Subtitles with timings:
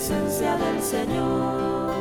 [0.00, 1.92] Presencia del Señor,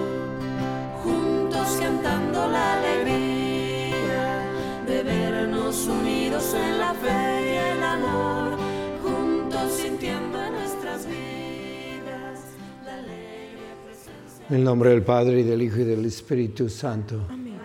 [1.03, 4.45] juntos cantando la alegría
[4.87, 8.57] de vernos unidos en la fe y el amor,
[9.03, 12.39] juntos sintiendo en nuestras vidas
[12.85, 14.45] la alegre presencia.
[14.49, 17.25] En nombre del Padre y del Hijo y del Espíritu Santo.
[17.29, 17.59] Amén.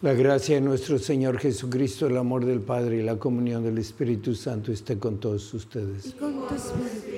[0.00, 4.34] La gracia de nuestro Señor Jesucristo, el amor del Padre y la comunión del Espíritu
[4.34, 6.06] Santo esté con todos ustedes.
[6.06, 7.17] Y con tu espíritu.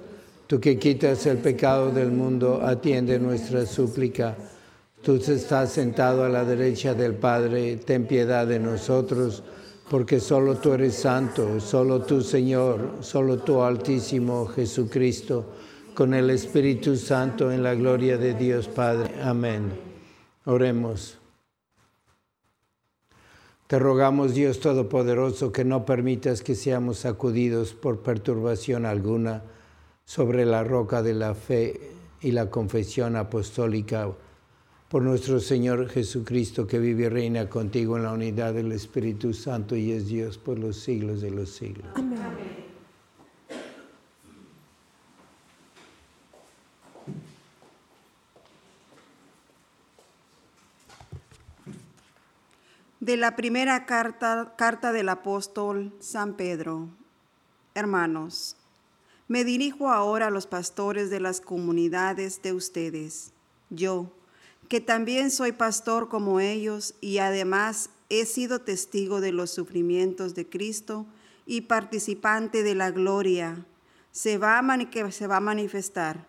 [0.51, 4.35] Tú que quitas el pecado del mundo, atiende nuestra súplica.
[5.01, 9.43] Tú estás sentado a la derecha del Padre, ten piedad de nosotros,
[9.89, 15.45] porque solo tú eres santo, solo tú Señor, solo tú Altísimo Jesucristo,
[15.93, 19.09] con el Espíritu Santo en la gloria de Dios Padre.
[19.23, 19.71] Amén.
[20.43, 21.17] Oremos.
[23.67, 29.43] Te rogamos, Dios Todopoderoso, que no permitas que seamos sacudidos por perturbación alguna
[30.05, 31.91] sobre la roca de la fe
[32.21, 34.09] y la confesión apostólica
[34.89, 39.75] por nuestro Señor Jesucristo, que vive y reina contigo en la unidad del Espíritu Santo
[39.75, 41.87] y es Dios por los siglos de los siglos.
[41.95, 42.19] Amén.
[53.01, 56.89] De la primera carta, carta del apóstol San Pedro.
[57.73, 58.57] Hermanos,
[59.31, 63.31] me dirijo ahora a los pastores de las comunidades de ustedes.
[63.69, 64.11] Yo,
[64.67, 70.49] que también soy pastor como ellos y además he sido testigo de los sufrimientos de
[70.49, 71.05] Cristo
[71.45, 73.65] y participante de la gloria
[74.11, 76.27] se va a que se va manifestar.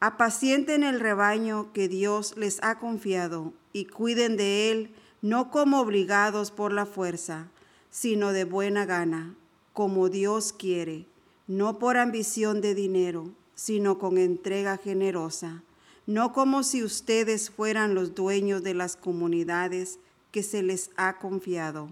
[0.00, 6.50] Apacienten el rebaño que Dios les ha confiado y cuiden de él no como obligados
[6.50, 7.48] por la fuerza,
[7.90, 9.34] sino de buena gana,
[9.74, 11.09] como Dios quiere
[11.50, 15.64] no por ambición de dinero, sino con entrega generosa,
[16.06, 19.98] no como si ustedes fueran los dueños de las comunidades
[20.30, 21.88] que se les ha confiado.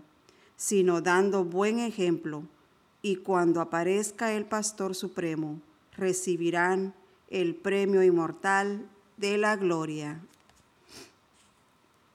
[0.58, 2.42] sino dando buen ejemplo,
[3.00, 5.60] y cuando aparezca el Pastor Supremo,
[5.96, 6.94] recibirán
[7.30, 10.20] el premio inmortal de la gloria.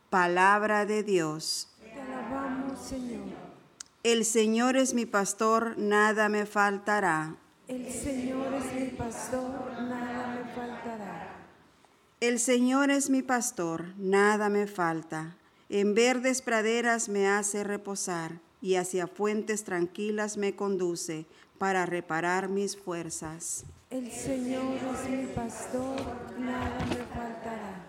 [0.09, 1.69] Palabra de Dios.
[1.81, 3.32] Te alabamos, Señor.
[4.03, 7.37] El Señor es mi pastor, nada me faltará.
[7.69, 11.37] El Señor es mi pastor, nada me faltará.
[12.19, 15.37] El Señor es mi pastor, nada me falta.
[15.69, 21.25] En verdes praderas me hace reposar y hacia fuentes tranquilas me conduce
[21.57, 23.63] para reparar mis fuerzas.
[23.89, 26.01] El Señor es mi pastor,
[26.37, 27.85] nada me faltará.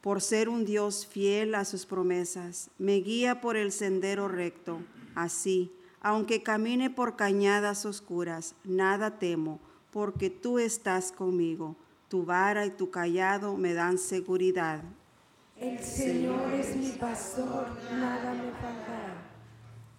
[0.00, 4.80] Por ser un Dios fiel a sus promesas, me guía por el sendero recto.
[5.14, 9.60] Así, aunque camine por cañadas oscuras, nada temo,
[9.90, 11.76] porque tú estás conmigo.
[12.08, 14.82] Tu vara y tu callado me dan seguridad.
[15.56, 19.22] El Señor es mi pastor, nada me faltará.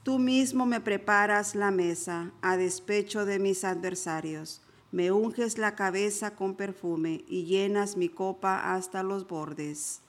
[0.04, 4.62] Tú mismo me preparas la mesa a despecho de mis adversarios.
[4.92, 10.02] Me unges la cabeza con perfume y llenas mi copa hasta los bordes.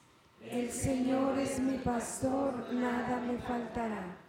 [0.42, 4.23] El Señor es mi pastor, nada me faltará.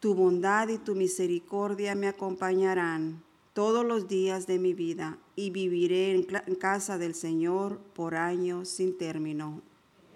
[0.00, 3.22] Tu bondad y tu misericordia me acompañarán
[3.54, 8.98] todos los días de mi vida y viviré en, casa del Señor por años sin
[8.98, 9.62] término.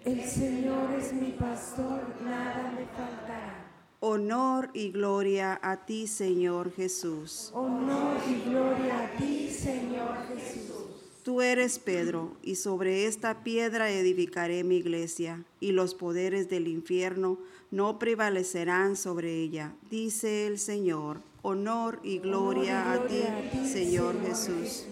[0.05, 3.65] El Señor es mi pastor, nada me faltará.
[3.99, 7.51] Honor y gloria a ti, Señor Jesús.
[7.53, 10.80] Honor y gloria a ti, Señor Jesús.
[11.23, 17.37] Tú eres Pedro, y sobre esta piedra edificaré mi iglesia, y los poderes del infierno
[17.69, 21.21] no prevalecerán sobre ella, dice el Señor.
[21.43, 24.85] Honor y gloria, Honor y a, ti, a Señor, Señor Jesús.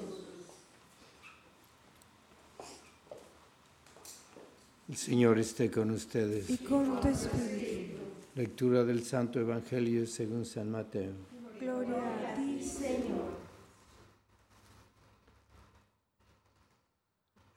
[4.88, 6.50] El Señor esté con ustedes.
[6.50, 8.00] Y con tu espíritu.
[8.36, 11.12] Lectura del Santo Evangelio según San Mateo.
[11.60, 13.40] Gloria a ti, Señor.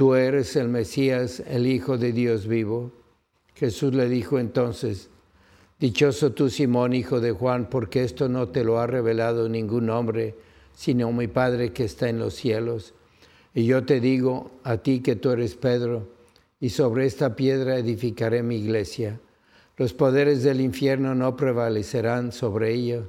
[0.00, 2.90] Tú eres el Mesías, el Hijo de Dios vivo.
[3.54, 5.10] Jesús le dijo entonces,
[5.78, 10.36] Dichoso tú, Simón, hijo de Juan, porque esto no te lo ha revelado ningún hombre,
[10.72, 12.94] sino mi Padre que está en los cielos.
[13.52, 16.08] Y yo te digo a ti que tú eres Pedro,
[16.60, 19.20] y sobre esta piedra edificaré mi iglesia.
[19.76, 23.02] Los poderes del infierno no prevalecerán sobre ella.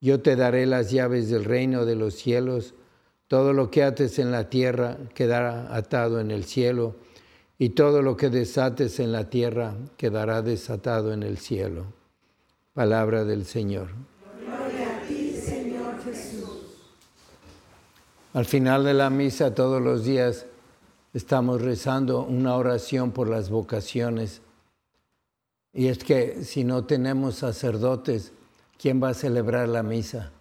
[0.00, 2.72] Yo te daré las llaves del reino de los cielos.
[3.30, 6.96] Todo lo que ates en la tierra quedará atado en el cielo,
[7.60, 11.84] y todo lo que desates en la tierra quedará desatado en el cielo.
[12.74, 13.90] Palabra del Señor.
[14.44, 16.58] Gloria a ti, Señor Jesús.
[18.32, 20.46] Al final de la misa todos los días
[21.14, 24.42] estamos rezando una oración por las vocaciones.
[25.72, 28.32] Y es que si no tenemos sacerdotes,
[28.76, 30.32] ¿quién va a celebrar la misa?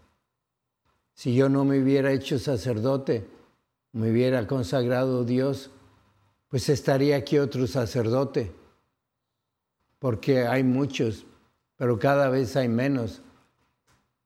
[1.19, 3.27] Si yo no me hubiera hecho sacerdote,
[3.91, 5.69] me hubiera consagrado Dios,
[6.47, 8.53] pues estaría aquí otro sacerdote,
[9.99, 11.25] porque hay muchos,
[11.75, 13.21] pero cada vez hay menos.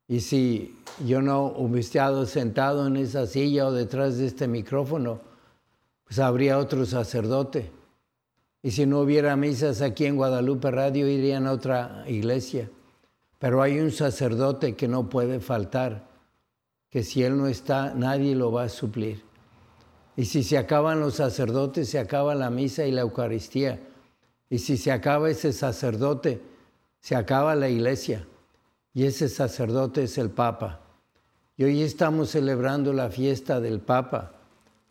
[0.08, 5.20] Y si yo no hubiera estado sentado en esa silla o detrás de este micrófono,
[6.04, 7.72] pues habría otro sacerdote.
[8.62, 12.70] Y si no hubiera misas aquí en Guadalupe Radio, irían a otra iglesia.
[13.40, 16.13] Pero hay un sacerdote que no puede faltar,
[16.94, 19.24] que si él no está, nadie lo va a suplir.
[20.16, 23.80] Y si se acaban los sacerdotes, se acaba la misa y la Eucaristía.
[24.48, 26.40] Y si se acaba ese sacerdote,
[27.00, 28.28] se acaba la iglesia.
[28.94, 30.82] Y ese sacerdote es el Papa.
[31.58, 34.34] Y hoy estamos celebrando la fiesta del Papa,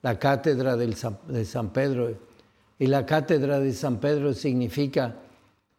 [0.02, 2.16] la cátedra de San Pedro.
[2.80, 5.14] Y la cátedra de San Pedro significa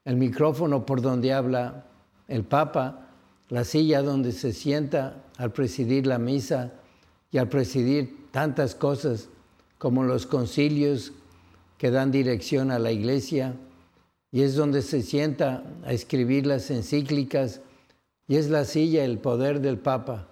[0.06, 1.84] el micrófono por donde habla
[2.30, 3.10] el Papa,
[3.50, 6.74] la silla donde se sienta al presidir la misa
[7.32, 9.30] y al presidir tantas cosas
[9.78, 11.12] como los concilios
[11.78, 13.56] que dan dirección a la iglesia,
[14.32, 17.62] y es donde se sienta a escribir las encíclicas,
[18.28, 20.30] y es la silla, el poder del Papa.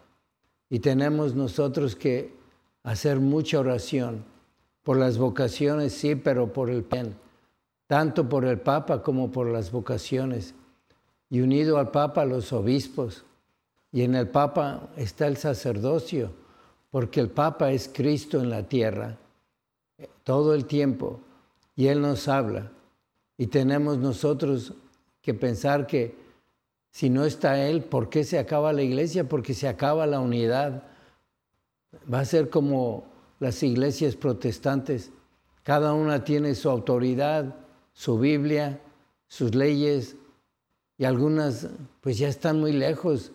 [0.70, 2.34] Y tenemos nosotros que
[2.84, 4.24] hacer mucha oración
[4.84, 7.16] por las vocaciones, sí, pero por el bien,
[7.88, 10.56] tanto por el Papa como por las vocaciones.
[11.30, 13.26] Y unido al Papa, los obispos,
[13.92, 16.32] Y en el Papa está el sacerdocio,
[16.90, 19.18] porque el Papa es Cristo en la tierra
[20.24, 21.20] todo el tiempo
[21.76, 22.72] y Él nos habla.
[23.38, 24.74] Y tenemos nosotros
[25.22, 26.16] que pensar que
[26.92, 29.28] si no está Él, ¿por qué se acaba la iglesia?
[29.28, 30.84] Porque se acaba la unidad.
[32.12, 33.06] Va a ser como
[33.40, 35.12] las iglesias protestantes.
[35.64, 37.56] Cada una tiene su autoridad,
[37.94, 38.80] su Biblia,
[39.28, 40.16] sus leyes,
[40.98, 41.68] y algunas
[42.02, 43.32] pues ya están muy lejos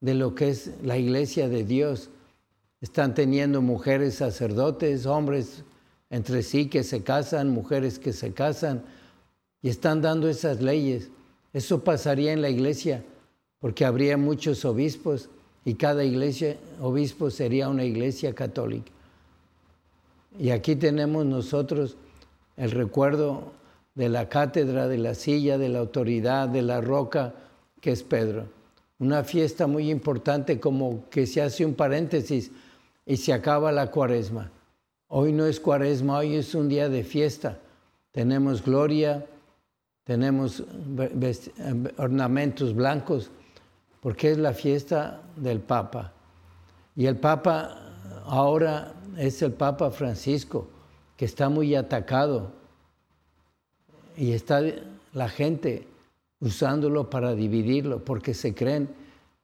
[0.00, 2.10] de lo que es la iglesia de Dios.
[2.80, 5.64] Están teniendo mujeres sacerdotes, hombres
[6.08, 8.82] entre sí que se casan, mujeres que se casan,
[9.62, 11.10] y están dando esas leyes.
[11.52, 13.04] Eso pasaría en la iglesia,
[13.60, 15.28] porque habría muchos obispos
[15.64, 18.90] y cada iglesia, obispo sería una iglesia católica.
[20.38, 21.96] Y aquí tenemos nosotros
[22.56, 23.52] el recuerdo
[23.94, 27.34] de la cátedra, de la silla, de la autoridad, de la roca,
[27.80, 28.46] que es Pedro.
[29.00, 32.50] Una fiesta muy importante como que se hace un paréntesis
[33.06, 34.50] y se acaba la cuaresma.
[35.08, 37.58] Hoy no es cuaresma, hoy es un día de fiesta.
[38.12, 39.24] Tenemos gloria,
[40.04, 40.62] tenemos
[41.96, 43.30] ornamentos blancos,
[44.02, 46.12] porque es la fiesta del Papa.
[46.94, 47.78] Y el Papa
[48.26, 50.68] ahora es el Papa Francisco,
[51.16, 52.52] que está muy atacado.
[54.14, 54.62] Y está
[55.14, 55.86] la gente
[56.40, 58.88] usándolo para dividirlo, porque se creen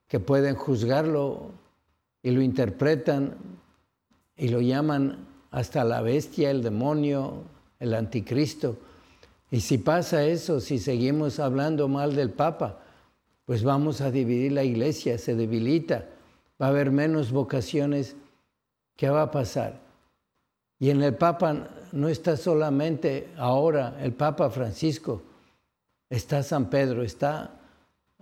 [0.08, 1.50] que pueden juzgarlo
[2.22, 3.36] y lo interpretan
[4.36, 7.44] y lo llaman hasta la bestia, el demonio,
[7.78, 8.76] el anticristo.
[9.50, 12.80] Y si pasa eso, si seguimos hablando mal del Papa,
[13.44, 16.06] pues vamos a dividir la iglesia, se debilita,
[16.60, 18.16] va a haber menos vocaciones.
[18.96, 19.80] ¿Qué va a pasar?
[20.78, 25.22] Y en el Papa no está solamente ahora el Papa Francisco,
[26.10, 27.50] está San Pedro, está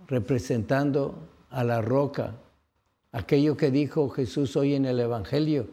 [0.07, 1.15] representando
[1.49, 2.33] a la roca,
[3.11, 5.67] aquello que dijo Jesús hoy en el Evangelio.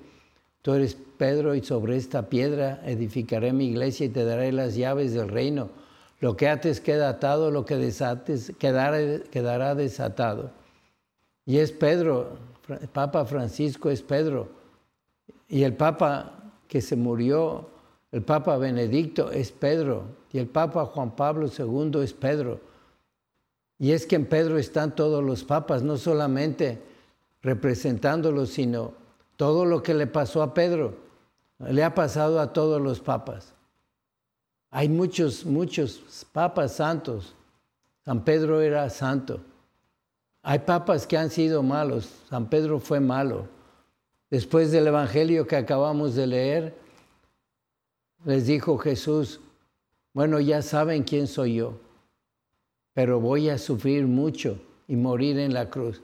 [0.62, 5.12] Tú eres Pedro y sobre esta piedra edificaré mi iglesia y te daré las llaves
[5.12, 5.70] del reino.
[6.20, 10.52] Lo que ates queda atado, lo que desates quedará, desatado.
[11.44, 12.38] Y es Pedro,
[12.92, 14.48] Papa Francisco es Pedro.
[15.48, 17.71] Y el Papa que se murió,
[18.12, 20.04] el Papa Benedicto es Pedro.
[20.32, 22.60] Y el Papa Juan Pablo II es Pedro.
[23.78, 26.80] Y es que en Pedro están todos los papas, no solamente
[27.42, 28.92] representándolos, sino
[29.36, 31.02] todo lo que le pasó a Pedro
[31.68, 33.52] le ha pasado a todos los papas.
[34.70, 37.34] Hay muchos, muchos papas santos.
[38.04, 39.40] San Pedro era santo.
[40.42, 42.08] Hay papas que han sido malos.
[42.28, 43.46] San Pedro fue malo.
[44.30, 46.74] Después del Evangelio que acabamos de leer,
[48.24, 49.40] les dijo Jesús,
[50.12, 51.80] bueno, ya saben quién soy yo,
[52.92, 56.02] pero voy a sufrir mucho y morir en la cruz.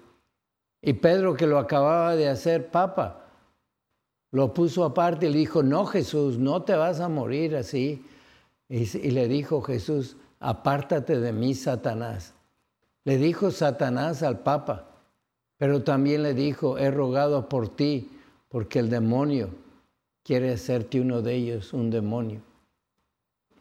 [0.80, 3.26] Y Pedro, que lo acababa de hacer papa,
[4.30, 8.04] lo puso aparte y le dijo, no Jesús, no te vas a morir así.
[8.68, 12.34] Y, le dijo Jesús, apártate de mí, Satanás.
[13.04, 14.90] Le dijo Satanás al Papa,
[15.56, 18.10] pero también le dijo, he rogado por ti,
[18.50, 19.48] porque el demonio
[20.28, 22.40] quiere hacerte uno de ellos, un demonio.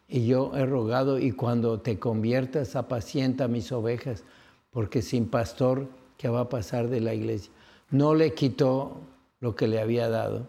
[0.08, 4.24] Y yo he rogado, y cuando te conviertas, apacienta mis ovejas,
[4.70, 7.52] porque sin pastor, ¿qué va a pasar de la iglesia?
[7.90, 8.98] No le quitó
[9.40, 10.48] lo que le había dado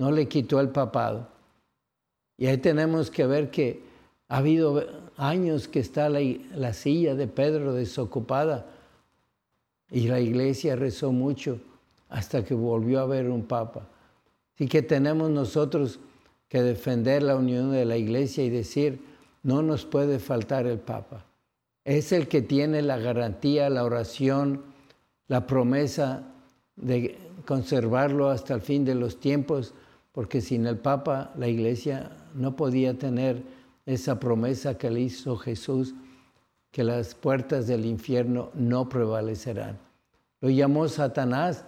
[0.00, 1.28] no le quitó el papado.
[2.38, 3.82] Y ahí tenemos que ver que
[4.28, 4.82] ha habido
[5.18, 8.64] años que está la, silla de Pedro desocupada
[9.90, 11.60] y la iglesia rezó mucho
[12.08, 13.88] hasta que volvió a haber un papa.
[14.60, 16.00] Así que tenemos nosotros
[16.50, 19.00] que defender la unión de la iglesia y decir,
[19.42, 21.24] no nos puede faltar el papa.
[21.82, 24.60] Es el que tiene la garantía, la oración,
[25.28, 26.24] la promesa
[26.76, 29.72] de conservarlo hasta el fin de los tiempos
[30.12, 33.42] porque sin el Papa la iglesia no podía tener
[33.86, 35.94] esa promesa que le hizo Jesús,
[36.70, 39.78] que las puertas del infierno no prevalecerán.
[40.42, 41.64] Lo llamó Satanás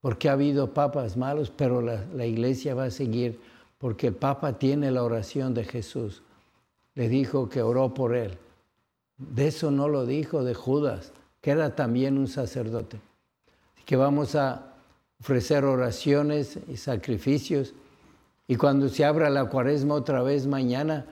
[0.00, 3.40] porque ha habido papas malos, pero la, la iglesia va a seguir
[3.78, 6.22] porque el Papa tiene la oración de Jesús.
[6.94, 8.36] Le dijo que oró por él.
[9.16, 13.00] De eso no lo dijo de Judas, que era también un sacerdote.
[13.74, 14.74] Así que vamos a
[15.20, 17.74] ofrecer oraciones y sacrificios.
[18.46, 21.06] Y cuando se abra la cuaresma otra vez mañana,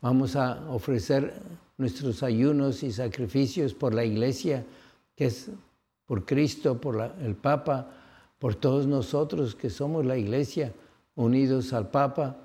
[0.00, 1.34] vamos a ofrecer
[1.78, 4.64] nuestros ayunos y sacrificios por la iglesia,
[5.16, 5.50] que es
[6.06, 7.88] por Cristo, por el Papa,
[8.40, 10.72] por todos nosotros que somos la iglesia,
[11.14, 12.38] unidos al Papa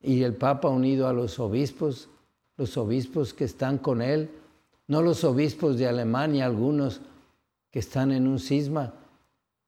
[0.00, 2.08] y el Papa unido a los obispos,
[2.56, 4.30] los obispos que están con él,
[4.88, 7.02] no los obispos de Alemania, algunos
[7.70, 8.94] que están en un cisma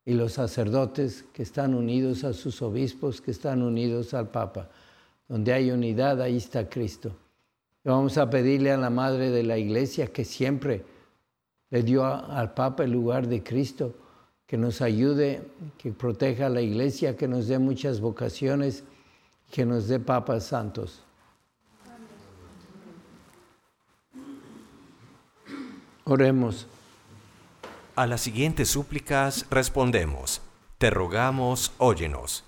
[0.06, 4.70] y los sacerdotes que están unidos a sus obispos, que están unidos al Papa.
[5.28, 7.12] Donde hay unidad, ahí está Cristo.
[7.84, 10.82] vamos a pedirle a la Madre de la Iglesia que siempre
[11.68, 13.94] le dio al Papa el lugar de Cristo,
[14.50, 15.44] que nos ayude,
[15.78, 18.82] que proteja a la Iglesia, que nos dé muchas vocaciones,
[19.48, 21.04] que nos dé papas santos.
[26.02, 26.66] Oremos.
[27.94, 30.42] A las siguientes súplicas respondemos,
[30.78, 32.42] te rogamos, óyenos.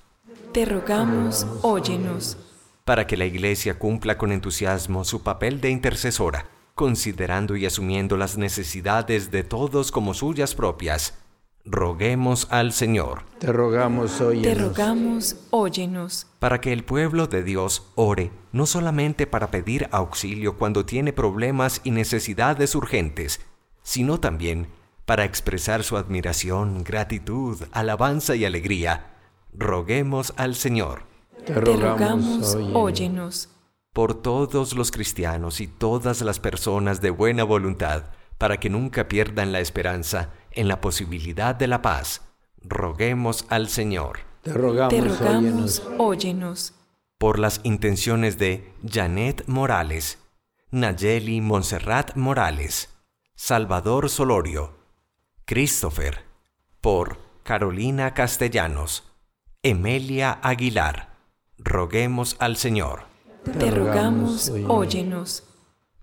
[0.52, 2.36] Te rogamos, óyenos.
[2.84, 8.36] Para que la Iglesia cumpla con entusiasmo su papel de intercesora, considerando y asumiendo las
[8.36, 11.21] necesidades de todos como suyas propias,
[11.64, 13.22] roguemos al Señor.
[13.38, 14.42] Te rogamos, óyenos.
[14.42, 16.26] Te rogamos, óyenos.
[16.38, 21.80] Para que el pueblo de Dios ore, no solamente para pedir auxilio cuando tiene problemas
[21.84, 23.40] y necesidades urgentes,
[23.82, 24.68] sino también
[25.04, 29.16] para expresar su admiración, gratitud, alabanza y alegría.
[29.52, 31.02] Roguemos al Señor.
[31.44, 33.48] Te rogamos, óyenos.
[33.92, 38.04] Por todos los cristianos y todas las personas de buena voluntad,
[38.38, 42.22] para que nunca pierdan la esperanza en la posibilidad de la paz,
[42.62, 44.20] roguemos al Señor.
[44.42, 46.74] Te rogamos, óyenos.
[47.18, 50.18] Por las intenciones de Janet Morales,
[50.70, 52.88] Nayeli Montserrat Morales,
[53.34, 54.74] Salvador Solorio,
[55.44, 56.24] Christopher,
[56.80, 59.04] por Carolina Castellanos,
[59.62, 61.12] Emelia Aguilar.
[61.58, 63.04] Roguemos al Señor.
[63.58, 65.44] Te rogamos, óyenos.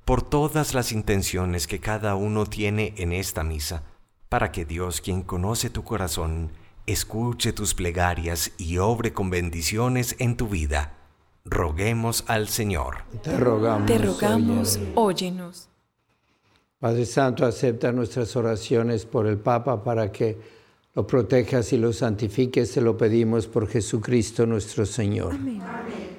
[0.06, 3.84] Por todas las intenciones que cada uno tiene en esta misa,
[4.30, 6.52] para que Dios, quien conoce tu corazón,
[6.86, 10.94] escuche tus plegarias y obre con bendiciones en tu vida.
[11.46, 12.98] Roguemos al Señor.
[13.24, 15.68] Te rogamos, Te rogamos óyenos.
[16.80, 20.38] Padre Santo, acepta nuestras oraciones por el Papa para que
[20.94, 22.72] lo protejas y lo santifiques.
[22.72, 25.34] Te lo pedimos por Jesucristo nuestro Señor.
[25.34, 26.18] Amén.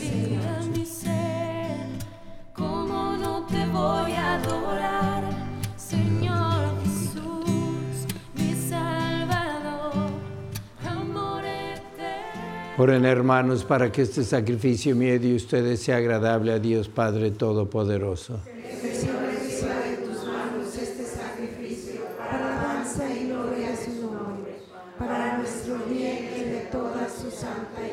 [12.81, 17.29] Oren hermanos para que este sacrificio mío y de ustedes sea agradable a Dios Padre
[17.29, 18.39] Todopoderoso.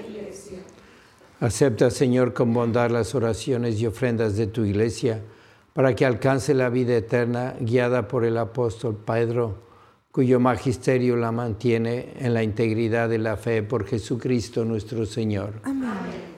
[0.08, 0.58] Iglesia.
[1.38, 5.20] Acepta, Señor, con bondad las oraciones y ofrendas de tu iglesia,
[5.74, 9.67] para que alcance la vida eterna, guiada por el apóstol Pedro,
[10.18, 15.52] cuyo magisterio la mantiene en la integridad de la fe por Jesucristo nuestro Señor.
[15.62, 15.90] Amén.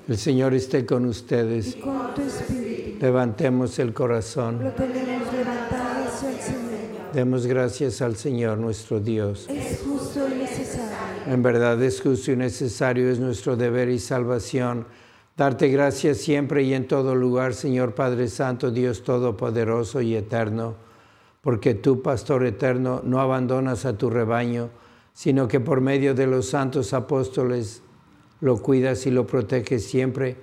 [0.06, 1.76] El Señor esté con ustedes.
[1.76, 2.98] Con tu espíritu.
[3.00, 4.62] Levantemos el corazón.
[4.62, 7.12] Lo tenemos levantado hacia el Señor.
[7.14, 9.48] Demos gracias al Señor nuestro Dios.
[9.48, 11.32] Es justo y necesario.
[11.32, 14.84] En verdad es justo y necesario, es nuestro deber y salvación.
[15.38, 20.89] Darte gracias siempre y en todo lugar, Señor Padre Santo, Dios Todopoderoso y Eterno,
[21.40, 24.70] porque tú, Pastor Eterno, no abandonas a tu rebaño,
[25.14, 27.82] sino que por medio de los santos apóstoles
[28.40, 30.36] lo cuidas y lo proteges siempre,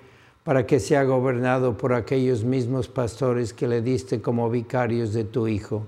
[0.43, 5.47] para que sea gobernado por aquellos mismos pastores que le diste como vicarios de tu
[5.47, 5.85] Hijo.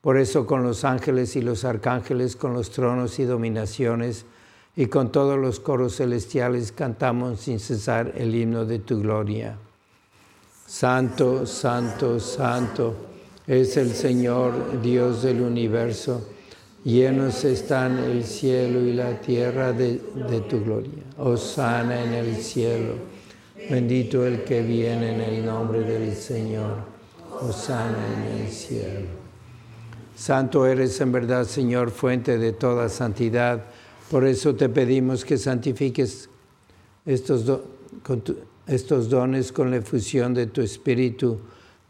[0.00, 4.26] Por eso con los ángeles y los arcángeles, con los tronos y dominaciones,
[4.74, 9.56] y con todos los coros celestiales cantamos sin cesar el himno de tu gloria.
[10.66, 13.12] Santo, santo, santo
[13.52, 16.26] es el Señor Dios del universo.
[16.84, 19.98] Llenos están el cielo y la tierra de,
[20.48, 21.02] tu gloria.
[21.18, 22.94] Osana en el cielo.
[23.68, 26.78] Bendito el que viene en el nombre del Señor.
[27.42, 29.06] Osana en el cielo.
[30.16, 33.64] Santo eres en verdad, Señor, fuente de toda santidad.
[34.10, 36.30] Por eso te pedimos que santifiques
[37.04, 37.60] estos,
[38.66, 41.38] estos dones con la efusión de tu Espíritu,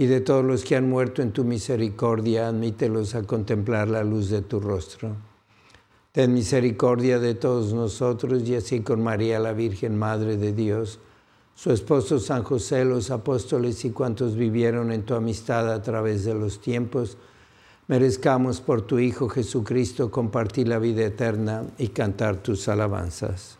[0.00, 4.30] y de todos los que han muerto en tu misericordia, admítelos a contemplar la luz
[4.30, 5.14] de tu rostro.
[6.10, 11.00] Ten misericordia de todos nosotros y así con María la Virgen, Madre de Dios,
[11.54, 16.32] su esposo San José, los apóstoles y cuantos vivieron en tu amistad a través de
[16.32, 17.18] los tiempos,
[17.86, 23.59] merezcamos por tu Hijo Jesucristo compartir la vida eterna y cantar tus alabanzas.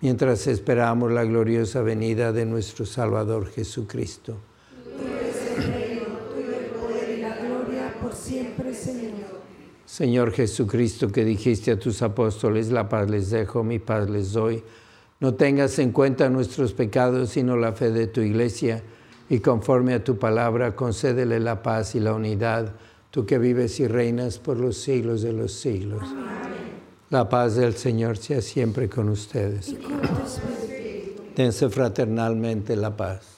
[0.00, 4.36] mientras esperamos la gloriosa venida de nuestro Salvador Jesucristo.
[7.08, 9.16] y la gloria por siempre, Señor.
[9.84, 14.62] Señor Jesucristo, que dijiste a tus apóstoles, la paz les dejo, mi paz les doy,
[15.20, 18.82] no tengas en cuenta nuestros pecados, sino la fe de tu iglesia,
[19.30, 22.74] y conforme a tu palabra, concédele la paz y la unidad,
[23.10, 26.02] tú que vives y reinas por los siglos de los siglos.
[27.08, 29.74] La paz del Señor sea siempre con ustedes.
[31.36, 33.35] Dense fraternalmente la paz.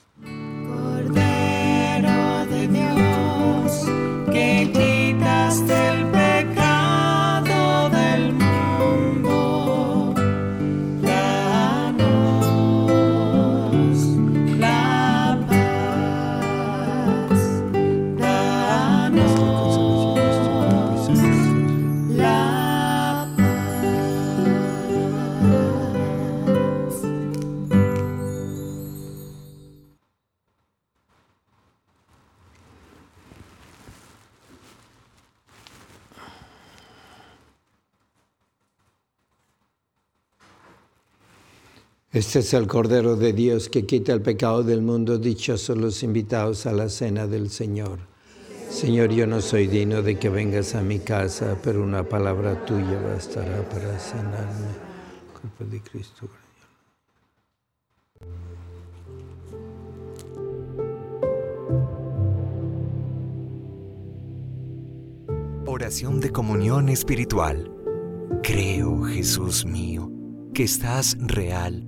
[42.10, 45.18] Este es el Cordero de Dios que quita el pecado del mundo.
[45.18, 47.98] Dichosos los invitados a la cena del Señor.
[48.70, 52.98] Señor, yo no soy digno de que vengas a mi casa, pero una palabra tuya
[52.98, 54.68] bastará para sanarme.
[55.38, 56.30] Cuerpo de Cristo.
[65.66, 67.70] Oración de comunión espiritual.
[68.42, 70.10] Creo, Jesús mío,
[70.54, 71.87] que estás real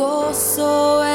[0.00, 1.09] sou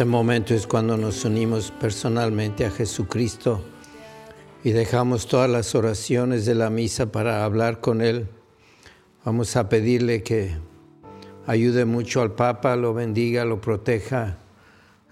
[0.00, 3.62] Este momento es cuando nos unimos personalmente a Jesucristo
[4.64, 8.26] y dejamos todas las oraciones de la misa para hablar con Él.
[9.26, 10.56] Vamos a pedirle que
[11.46, 14.38] ayude mucho al Papa, lo bendiga, lo proteja,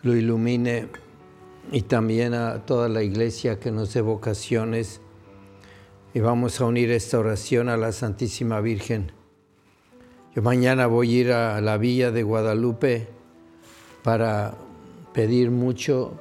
[0.02, 0.88] lo ilumine
[1.70, 5.02] y también a toda la iglesia que nos dé vocaciones.
[6.14, 9.12] Y vamos a unir esta oración a la Santísima Virgen.
[10.34, 13.06] Yo mañana voy a ir a la villa de Guadalupe
[14.02, 14.56] para
[15.18, 16.12] pedir mucho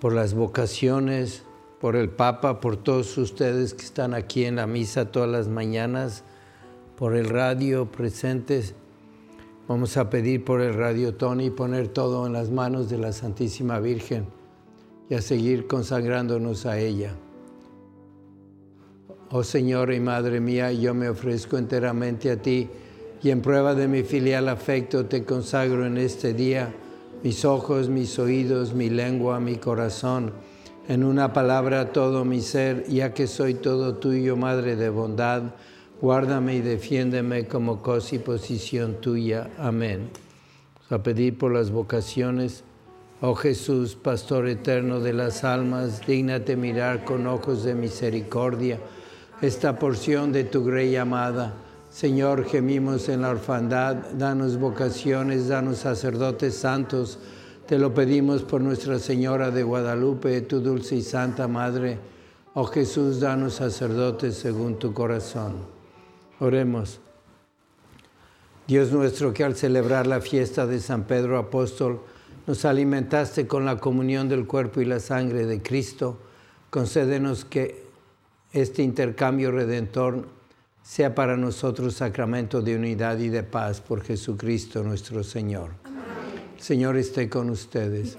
[0.00, 1.42] por las vocaciones,
[1.80, 6.22] por el Papa, por todos ustedes que están aquí en la misa todas las mañanas,
[6.96, 8.76] por el radio presentes.
[9.66, 13.80] Vamos a pedir por el radio Tony poner todo en las manos de la Santísima
[13.80, 14.26] Virgen
[15.08, 17.16] y a seguir consagrándonos a ella.
[19.32, 22.70] Oh Señor y Madre mía, yo me ofrezco enteramente a ti
[23.24, 26.72] y en prueba de mi filial afecto te consagro en este día
[27.22, 30.32] mis ojos, mis oídos, mi lengua, mi corazón,
[30.88, 35.42] en una palabra todo mi ser, ya que soy todo tuyo, Madre de bondad,
[36.00, 39.50] guárdame y defiéndeme como cosa y posición tuya.
[39.58, 40.10] Amén.
[40.88, 42.64] A pedir por las vocaciones.
[43.20, 48.80] Oh Jesús, Pastor eterno de las almas, dígnate mirar con ojos de misericordia
[49.42, 51.54] esta porción de tu grey amada.
[51.90, 57.18] Señor, gemimos en la orfandad, danos vocaciones, danos sacerdotes santos.
[57.66, 61.98] Te lo pedimos por Nuestra Señora de Guadalupe, tu dulce y santa Madre.
[62.54, 65.54] Oh Jesús, danos sacerdotes según tu corazón.
[66.38, 67.00] Oremos.
[68.68, 72.00] Dios nuestro, que al celebrar la fiesta de San Pedro Apóstol,
[72.46, 76.18] nos alimentaste con la comunión del cuerpo y la sangre de Cristo,
[76.70, 77.84] concédenos que
[78.52, 80.39] este intercambio redentor
[80.90, 85.70] sea para nosotros sacramento de unidad y de paz por Jesucristo nuestro Señor.
[86.56, 88.18] El Señor esté con ustedes.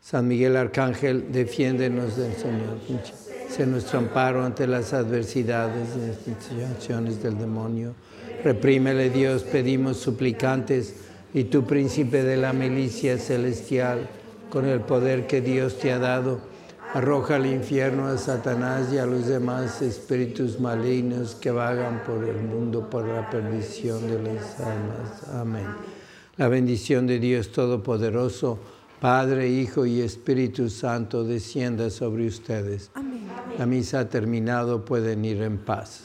[0.00, 2.78] San Miguel Arcángel, defiéndenos del Señor.
[3.50, 7.92] Sea nuestro amparo ante las adversidades y las tentaciones del demonio.
[8.42, 10.94] Reprímele Dios, pedimos suplicantes,
[11.34, 14.08] y tú, príncipe de la milicia celestial,
[14.48, 16.40] con el poder que Dios te ha dado,
[16.94, 22.42] arroja al infierno a Satanás y a los demás espíritus malignos que vagan por el
[22.42, 25.28] mundo por la perdición de las almas.
[25.32, 25.66] Amén.
[26.36, 28.58] La bendición de Dios Todopoderoso,
[29.00, 32.90] Padre, Hijo y Espíritu Santo, descienda sobre ustedes.
[32.94, 33.20] Amén.
[33.58, 36.04] La misa ha terminado, pueden ir en paz.